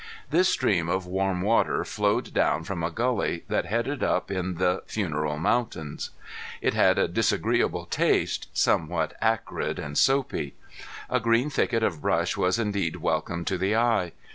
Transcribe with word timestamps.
This 0.31 0.49
stream 0.49 0.89
of 0.89 1.05
warm 1.05 1.43
water 1.43 1.85
flowed 1.85 2.33
down 2.33 2.63
from 2.63 2.81
a 2.81 2.89
gully 2.89 3.43
that 3.49 3.67
headed 3.67 4.01
up 4.01 4.31
in 4.31 4.55
the 4.55 4.81
Funeral 4.87 5.37
Mountains. 5.37 6.09
It 6.59 6.73
had 6.73 6.97
a 6.97 7.07
disagreeable 7.07 7.85
taste, 7.85 8.47
somewhat 8.51 9.15
acrid 9.21 9.77
and 9.77 9.95
soapy. 9.95 10.55
A 11.07 11.19
green 11.19 11.51
thicket 11.51 11.83
of 11.83 12.01
brush 12.01 12.35
was 12.35 12.57
indeed 12.57 12.95
welcome 12.95 13.45
to 13.45 13.59
the 13.59 13.75
eye. 13.75 14.13